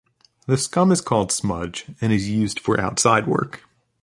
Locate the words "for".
2.59-2.81